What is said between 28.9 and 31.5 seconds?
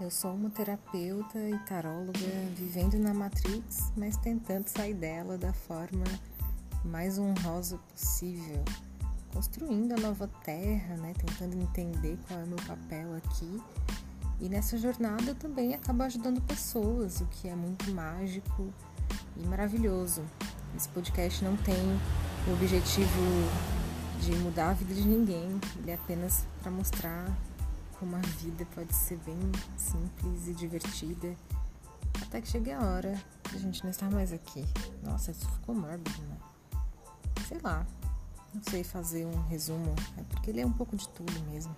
ser bem simples e divertida.